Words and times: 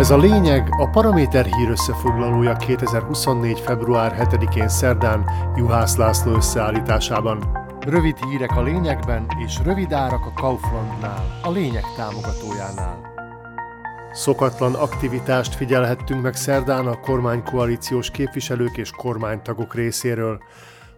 Ez 0.00 0.10
a 0.10 0.16
lényeg 0.16 0.68
a 0.70 0.88
Paraméter 0.88 1.44
hír 1.44 1.68
összefoglalója 1.70 2.56
2024. 2.56 3.60
február 3.60 4.16
7-én 4.18 4.68
szerdán 4.68 5.30
Juhász 5.56 5.96
László 5.96 6.34
összeállításában. 6.34 7.58
Rövid 7.80 8.16
hírek 8.16 8.50
a 8.50 8.62
lényegben 8.62 9.26
és 9.44 9.58
rövid 9.64 9.92
árak 9.92 10.26
a 10.26 10.32
Kauflandnál, 10.32 11.40
a 11.42 11.50
lényeg 11.50 11.84
támogatójánál. 11.96 13.00
Szokatlan 14.12 14.74
aktivitást 14.74 15.54
figyelhettünk 15.54 16.22
meg 16.22 16.34
szerdán 16.34 16.86
a 16.86 17.00
kormánykoalíciós 17.00 18.10
képviselők 18.10 18.76
és 18.76 18.90
kormánytagok 18.90 19.74
részéről. 19.74 20.42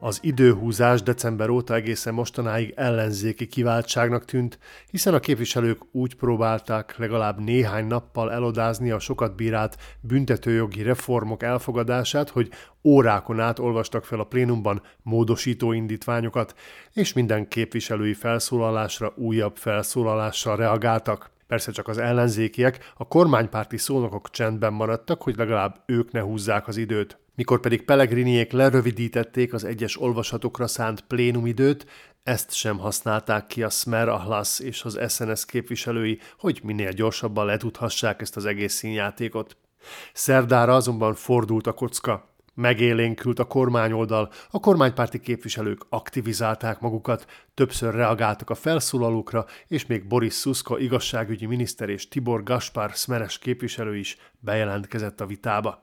Az 0.00 0.18
időhúzás 0.22 1.02
december 1.02 1.48
óta 1.48 1.74
egészen 1.74 2.14
mostanáig 2.14 2.72
ellenzéki 2.76 3.46
kiváltságnak 3.46 4.24
tűnt, 4.24 4.58
hiszen 4.90 5.14
a 5.14 5.20
képviselők 5.20 5.78
úgy 5.92 6.14
próbálták 6.14 6.96
legalább 6.96 7.40
néhány 7.40 7.86
nappal 7.86 8.32
elodázni 8.32 8.90
a 8.90 8.98
sokat 8.98 9.36
bírált 9.36 9.76
büntetőjogi 10.00 10.82
reformok 10.82 11.42
elfogadását, 11.42 12.30
hogy 12.30 12.50
órákon 12.84 13.40
át 13.40 13.58
olvastak 13.58 14.04
fel 14.04 14.20
a 14.20 14.24
plénumban 14.24 14.82
módosító 15.02 15.72
indítványokat, 15.72 16.54
és 16.92 17.12
minden 17.12 17.48
képviselői 17.48 18.14
felszólalásra 18.14 19.12
újabb 19.16 19.56
felszólalással 19.56 20.56
reagáltak. 20.56 21.30
Persze 21.48 21.72
csak 21.72 21.88
az 21.88 21.98
ellenzékiek, 21.98 22.92
a 22.96 23.08
kormánypárti 23.08 23.76
szónokok 23.76 24.30
csendben 24.30 24.72
maradtak, 24.72 25.22
hogy 25.22 25.36
legalább 25.36 25.82
ők 25.86 26.12
ne 26.12 26.20
húzzák 26.20 26.68
az 26.68 26.76
időt. 26.76 27.18
Mikor 27.34 27.60
pedig 27.60 27.84
Pellegriniék 27.84 28.52
lerövidítették 28.52 29.52
az 29.52 29.64
egyes 29.64 30.00
olvasatokra 30.00 30.66
szánt 30.66 31.00
plénumidőt, 31.00 31.86
ezt 32.22 32.54
sem 32.54 32.78
használták 32.78 33.46
ki 33.46 33.62
a 33.62 33.70
Smer, 33.70 34.08
a 34.08 34.22
HLAS 34.22 34.58
és 34.58 34.84
az 34.84 35.00
SNS 35.08 35.44
képviselői, 35.44 36.18
hogy 36.38 36.60
minél 36.62 36.90
gyorsabban 36.90 37.46
letudhassák 37.46 38.20
ezt 38.20 38.36
az 38.36 38.44
egész 38.44 38.74
színjátékot. 38.74 39.56
Szerdára 40.12 40.74
azonban 40.74 41.14
fordult 41.14 41.66
a 41.66 41.72
kocka. 41.72 42.27
Megélénkült 42.60 43.38
a 43.38 43.44
kormányoldal, 43.44 44.30
a 44.50 44.60
kormánypárti 44.60 45.20
képviselők 45.20 45.86
aktivizálták 45.88 46.80
magukat, 46.80 47.26
többször 47.54 47.94
reagáltak 47.94 48.50
a 48.50 48.54
felszólalókra, 48.54 49.46
és 49.66 49.86
még 49.86 50.06
Boris 50.06 50.32
Szuszka 50.32 50.78
igazságügyi 50.78 51.46
miniszter 51.46 51.88
és 51.88 52.08
Tibor 52.08 52.42
Gaspar 52.42 52.90
Smeres 52.90 53.38
képviselő 53.38 53.96
is 53.96 54.16
bejelentkezett 54.40 55.20
a 55.20 55.26
vitába. 55.26 55.82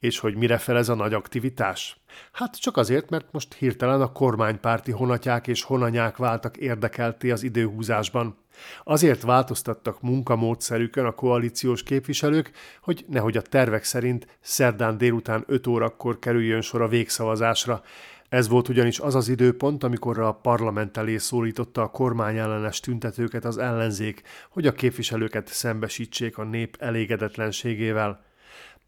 És 0.00 0.18
hogy 0.18 0.36
mire 0.36 0.58
fel 0.58 0.76
ez 0.76 0.88
a 0.88 0.94
nagy 0.94 1.14
aktivitás? 1.14 2.00
Hát 2.32 2.60
csak 2.60 2.76
azért, 2.76 3.10
mert 3.10 3.32
most 3.32 3.54
hirtelen 3.54 4.00
a 4.00 4.12
kormánypárti 4.12 4.90
honatják 4.90 5.46
és 5.46 5.62
honanyák 5.62 6.16
váltak 6.16 6.56
érdekelté 6.56 7.30
az 7.30 7.42
időhúzásban. 7.42 8.36
Azért 8.84 9.22
változtattak 9.22 10.00
munkamódszerükön 10.00 11.04
a 11.04 11.12
koalíciós 11.12 11.82
képviselők, 11.82 12.50
hogy 12.82 13.04
nehogy 13.08 13.36
a 13.36 13.42
tervek 13.42 13.84
szerint 13.84 14.38
szerdán 14.40 14.98
délután 14.98 15.44
5 15.46 15.66
órakor 15.66 16.18
kerüljön 16.18 16.60
sor 16.60 16.82
a 16.82 16.88
végszavazásra. 16.88 17.82
Ez 18.28 18.48
volt 18.48 18.68
ugyanis 18.68 18.98
az 18.98 19.14
az 19.14 19.28
időpont, 19.28 19.84
amikor 19.84 20.18
a 20.18 20.32
parlament 20.32 20.96
elé 20.96 21.16
szólította 21.16 21.82
a 21.82 21.90
kormányellenes 21.90 22.80
tüntetőket 22.80 23.44
az 23.44 23.58
ellenzék, 23.58 24.22
hogy 24.50 24.66
a 24.66 24.72
képviselőket 24.72 25.48
szembesítsék 25.48 26.38
a 26.38 26.44
nép 26.44 26.76
elégedetlenségével. 26.80 28.26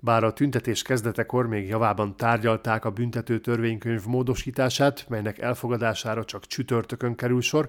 Bár 0.03 0.25
a 0.25 0.33
tüntetés 0.33 0.83
kezdetekor 0.83 1.47
még 1.47 1.69
javában 1.69 2.17
tárgyalták 2.17 2.85
a 2.85 2.91
büntető 2.91 3.41
törvénykönyv 3.41 4.05
módosítását, 4.07 5.07
melynek 5.09 5.39
elfogadására 5.39 6.25
csak 6.25 6.47
csütörtökön 6.47 7.15
kerül 7.15 7.41
sor, 7.41 7.69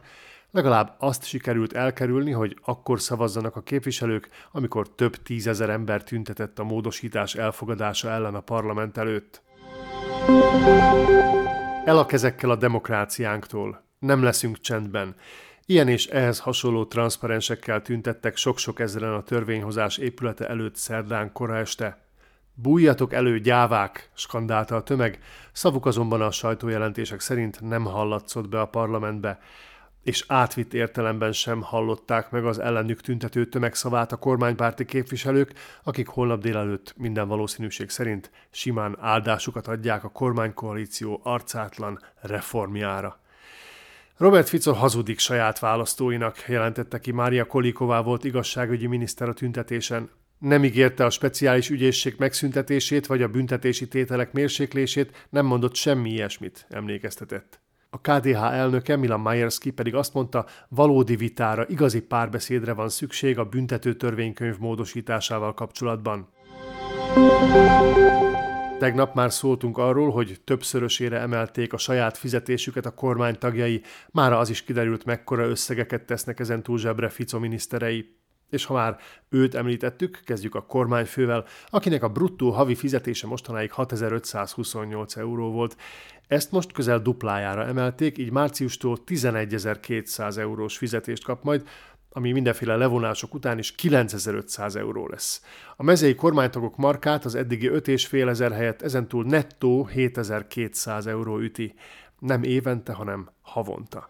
legalább 0.52 0.96
azt 1.00 1.24
sikerült 1.24 1.74
elkerülni, 1.74 2.32
hogy 2.32 2.58
akkor 2.62 3.02
szavazzanak 3.02 3.56
a 3.56 3.62
képviselők, 3.62 4.30
amikor 4.52 4.90
több 4.96 5.16
tízezer 5.16 5.70
ember 5.70 6.04
tüntetett 6.04 6.60
a 6.60 6.64
módosítás 6.64 7.36
elfogadása 7.36 8.10
ellen 8.10 8.36
a 8.36 8.40
parlament 8.40 8.98
előtt. 8.98 9.42
El 11.86 11.98
a 11.98 12.06
kezekkel 12.06 12.50
a 12.50 12.56
demokráciánktól. 12.56 13.84
Nem 14.00 14.24
leszünk 14.24 14.60
csendben. 14.60 15.16
Ilyen 15.66 15.88
és 15.88 16.08
ehhez 16.08 16.40
hasonló 16.40 16.86
transzparensekkel 16.86 17.82
tüntettek 17.82 18.36
sok-sok 18.36 18.80
ezeren 18.80 19.14
a 19.14 19.24
törvényhozás 19.24 19.98
épülete 19.98 20.48
előtt 20.48 20.76
szerdán 20.76 21.32
kora 21.32 21.58
este. 21.58 22.10
Bújjatok 22.54 23.14
elő, 23.14 23.40
gyávák! 23.40 24.10
skandálta 24.14 24.76
a 24.76 24.84
tömeg, 24.84 25.20
szavuk 25.52 25.86
azonban 25.86 26.22
a 26.22 26.32
sajtójelentések 26.32 27.20
szerint 27.20 27.62
nem 27.62 27.84
hallatszott 27.84 28.50
be 28.50 28.62
a 28.62 28.66
parlamentbe, 28.66 29.40
és 30.04 30.26
átvitt 30.28 30.74
értelemben 30.74 31.32
sem 31.32 31.62
hallották 31.62 32.32
meg 32.32 32.46
az 32.46 32.60
ellenük 32.60 33.02
tüntető 33.02 33.46
tömegszavát 33.46 34.12
a 34.12 34.18
kormánypárti 34.18 34.86
képviselők, 34.86 35.54
akik 35.84 36.08
holnap 36.08 36.42
délelőtt 36.42 36.94
minden 36.98 37.28
valószínűség 37.28 37.90
szerint 37.90 38.32
simán 38.50 38.98
áldásukat 39.00 39.68
adják 39.68 40.04
a 40.04 40.10
kormánykoalíció 40.10 41.20
arcátlan 41.24 42.00
reformjára. 42.22 43.20
Robert 44.18 44.50
Fico 44.50 44.74
hazudik 44.74 45.20
saját 45.20 45.60
választóinak, 45.60 46.44
jelentette 46.48 47.00
ki 47.00 47.12
Mária 47.12 47.46
Koliková 47.46 48.02
volt 48.02 48.24
igazságügyi 48.24 48.88
miniszter 48.88 49.30
a 49.30 49.34
tüntetésen 49.34 50.10
nem 50.42 50.64
ígérte 50.64 51.06
a 51.06 51.10
speciális 51.10 51.70
ügyészség 51.70 52.16
megszüntetését 52.18 53.06
vagy 53.06 53.22
a 53.22 53.28
büntetési 53.28 53.88
tételek 53.88 54.32
mérséklését, 54.32 55.28
nem 55.30 55.46
mondott 55.46 55.76
semmi 55.76 56.10
ilyesmit, 56.10 56.66
emlékeztetett. 56.70 57.62
A 57.90 58.00
KDH 58.00 58.44
elnöke 58.44 58.96
Milan 58.96 59.20
Majerski 59.20 59.72
pedig 59.72 59.96
azt 59.96 60.14
mondta, 60.14 60.46
valódi 60.70 61.16
vitára, 61.16 61.66
igazi 61.68 62.02
párbeszédre 62.02 62.74
van 62.74 62.90
szükség 62.90 63.38
a 63.38 63.46
büntető 63.46 63.94
törvénykönyv 63.94 64.58
módosításával 64.58 65.54
kapcsolatban. 65.54 66.30
Tegnap 68.80 69.16
már 69.16 69.32
szóltunk 69.32 69.78
arról, 69.78 70.12
hogy 70.12 70.42
többszörösére 70.44 71.20
emelték 71.20 71.74
a 71.74 71.78
saját 71.78 72.18
fizetésüket 72.18 72.86
a 72.86 72.94
kormány 72.94 73.38
tagjai, 73.38 73.82
mára 74.12 74.38
az 74.38 74.50
is 74.50 74.64
kiderült, 74.64 75.06
mekkora 75.06 75.48
összegeket 75.48 76.06
tesznek 76.06 76.40
ezen 76.40 76.64
túl 76.64 76.78
zsebre 76.78 77.10
Fico 77.10 77.40
miniszterei. 77.40 78.21
És 78.52 78.66
ha 78.66 78.74
már 78.74 78.98
őt 79.30 79.56
említettük, 79.56 80.22
kezdjük 80.26 80.56
a 80.56 80.66
kormányfővel, 80.66 81.46
akinek 81.70 82.04
a 82.04 82.10
bruttó 82.10 82.50
havi 82.50 82.76
fizetése 82.76 83.28
mostanáig 83.28 83.72
6528 83.72 85.16
euró 85.16 85.52
volt. 85.52 85.78
Ezt 86.28 86.52
most 86.52 86.72
közel 86.72 87.00
duplájára 87.00 87.66
emelték, 87.66 88.18
így 88.18 88.32
márciustól 88.32 88.98
11200 89.06 90.38
eurós 90.38 90.78
fizetést 90.78 91.24
kap 91.24 91.44
majd, 91.44 91.64
ami 92.14 92.32
mindenféle 92.32 92.76
levonások 92.76 93.34
után 93.34 93.58
is 93.58 93.72
9500 93.72 94.76
euró 94.76 95.08
lesz. 95.08 95.42
A 95.76 95.84
mezei 95.84 96.16
kormánytagok 96.16 96.78
markát 96.78 97.26
az 97.26 97.36
eddigi 97.36 97.70
5,5 97.70 98.30
ezer 98.30 98.52
helyett 98.52 98.82
ezentúl 98.82 99.24
nettó 99.24 99.86
7200 99.86 101.08
euró 101.08 101.40
üti. 101.40 101.74
Nem 102.20 102.44
évente, 102.44 102.94
hanem 102.94 103.30
havonta. 103.42 104.10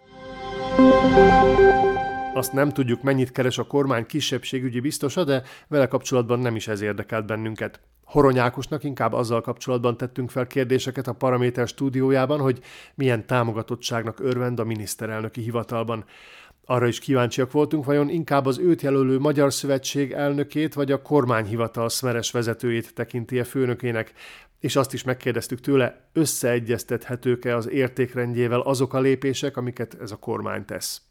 Azt 2.33 2.53
nem 2.53 2.69
tudjuk, 2.69 3.01
mennyit 3.01 3.31
keres 3.31 3.57
a 3.57 3.63
kormány 3.63 4.05
kisebbségügyi 4.05 4.79
biztosa, 4.79 5.23
de 5.23 5.43
vele 5.67 5.87
kapcsolatban 5.87 6.39
nem 6.39 6.55
is 6.55 6.67
ez 6.67 6.81
érdekelt 6.81 7.25
bennünket. 7.25 7.79
Horonyákosnak 8.03 8.83
inkább 8.83 9.13
azzal 9.13 9.41
kapcsolatban 9.41 9.97
tettünk 9.97 10.29
fel 10.29 10.47
kérdéseket 10.47 11.07
a 11.07 11.13
Paraméter 11.13 11.67
stúdiójában, 11.67 12.39
hogy 12.39 12.59
milyen 12.95 13.25
támogatottságnak 13.25 14.19
örvend 14.19 14.59
a 14.59 14.63
miniszterelnöki 14.63 15.41
hivatalban. 15.41 16.05
Arra 16.65 16.87
is 16.87 16.99
kíváncsiak 16.99 17.51
voltunk, 17.51 17.85
vajon 17.85 18.09
inkább 18.09 18.45
az 18.45 18.57
őt 18.57 18.81
jelölő 18.81 19.19
Magyar 19.19 19.53
Szövetség 19.53 20.11
elnökét 20.11 20.73
vagy 20.73 20.91
a 20.91 21.01
kormányhivatal 21.01 21.89
szmeres 21.89 22.31
vezetőjét 22.31 22.93
tekinti-e 22.93 23.43
főnökének, 23.43 24.13
és 24.59 24.75
azt 24.75 24.93
is 24.93 25.03
megkérdeztük 25.03 25.59
tőle, 25.59 26.09
összeegyeztethetők-e 26.13 27.55
az 27.55 27.69
értékrendjével 27.69 28.59
azok 28.59 28.93
a 28.93 28.99
lépések, 28.99 29.57
amiket 29.57 29.97
ez 30.01 30.11
a 30.11 30.15
kormány 30.15 30.65
tesz. 30.65 31.10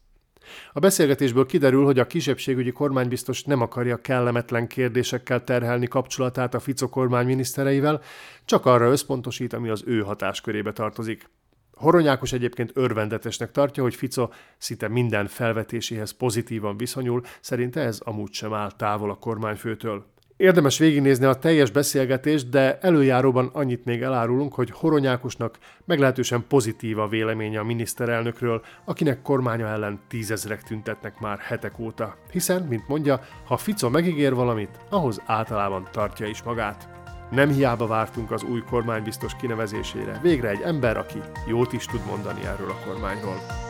A 0.72 0.78
beszélgetésből 0.78 1.46
kiderül, 1.46 1.84
hogy 1.84 1.98
a 1.98 2.06
kisebbségügyi 2.06 2.72
kormánybiztos 2.72 3.44
nem 3.44 3.60
akarja 3.60 3.96
kellemetlen 3.96 4.66
kérdésekkel 4.66 5.44
terhelni 5.44 5.86
kapcsolatát 5.86 6.54
a 6.54 6.60
Fico 6.60 6.88
kormány 6.88 7.26
minisztereivel, 7.26 8.02
csak 8.44 8.66
arra 8.66 8.90
összpontosít, 8.90 9.52
ami 9.52 9.68
az 9.68 9.82
ő 9.86 10.00
hatáskörébe 10.00 10.72
tartozik. 10.72 11.28
Horonyákos 11.72 12.32
egyébként 12.32 12.70
örvendetesnek 12.74 13.50
tartja, 13.50 13.82
hogy 13.82 13.94
Fico 13.94 14.28
szinte 14.58 14.88
minden 14.88 15.26
felvetéséhez 15.26 16.10
pozitívan 16.10 16.76
viszonyul, 16.76 17.22
szerinte 17.40 17.80
ez 17.80 18.00
amúgy 18.00 18.32
sem 18.32 18.52
áll 18.52 18.72
távol 18.76 19.10
a 19.10 19.14
kormányfőtől. 19.18 20.04
Érdemes 20.40 20.78
végignézni 20.78 21.24
a 21.24 21.34
teljes 21.34 21.70
beszélgetést, 21.70 22.48
de 22.48 22.78
előjáróban 22.78 23.50
annyit 23.52 23.84
még 23.84 24.02
elárulunk, 24.02 24.54
hogy 24.54 24.70
Horonyákosnak 24.70 25.58
meglehetősen 25.84 26.44
pozitív 26.48 26.98
a 26.98 27.08
véleménye 27.08 27.58
a 27.60 27.64
miniszterelnökről, 27.64 28.62
akinek 28.84 29.22
kormánya 29.22 29.66
ellen 29.66 30.00
tízezrek 30.08 30.62
tüntetnek 30.62 31.18
már 31.18 31.38
hetek 31.38 31.78
óta. 31.78 32.16
Hiszen, 32.32 32.62
mint 32.62 32.88
mondja, 32.88 33.20
ha 33.44 33.56
Fico 33.56 33.88
megígér 33.88 34.34
valamit, 34.34 34.78
ahhoz 34.90 35.22
általában 35.26 35.88
tartja 35.92 36.26
is 36.26 36.42
magát. 36.42 36.88
Nem 37.30 37.48
hiába 37.48 37.86
vártunk 37.86 38.30
az 38.30 38.42
új 38.42 38.62
kormánybiztos 38.70 39.32
kinevezésére. 39.40 40.18
Végre 40.22 40.48
egy 40.48 40.60
ember, 40.60 40.96
aki 40.96 41.18
jót 41.46 41.72
is 41.72 41.84
tud 41.84 42.00
mondani 42.06 42.40
erről 42.44 42.70
a 42.70 42.86
kormányról. 42.86 43.69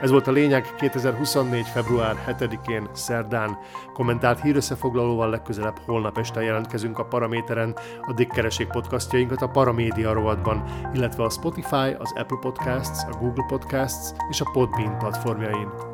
Ez 0.00 0.10
volt 0.10 0.26
a 0.26 0.30
lényeg 0.30 0.74
2024. 0.78 1.66
február 1.66 2.16
7-én, 2.26 2.88
szerdán. 2.92 3.58
Kommentált 3.92 4.40
hírösszefoglalóval 4.40 5.30
legközelebb 5.30 5.78
holnap 5.86 6.18
este 6.18 6.42
jelentkezünk 6.42 6.98
a 6.98 7.04
Paraméteren, 7.04 7.76
a 8.06 8.12
Dikkereség 8.12 8.66
podcastjainkat 8.66 9.42
a 9.42 9.48
Paramédia 9.48 10.12
rovatban, 10.12 10.64
illetve 10.94 11.24
a 11.24 11.30
Spotify, 11.30 11.96
az 11.98 12.12
Apple 12.14 12.38
Podcasts, 12.40 13.04
a 13.10 13.16
Google 13.18 13.44
Podcasts 13.48 14.10
és 14.30 14.40
a 14.40 14.50
Podbean 14.52 14.98
platformjain. 14.98 15.89